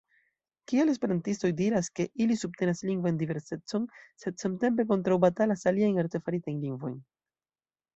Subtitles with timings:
[0.69, 3.87] Kial esperantistoj diras, ke ili subtenas lingvan diversecon,
[4.25, 7.03] sed samtempe kontraŭbatalas aliajn artefaritajn lingvojn?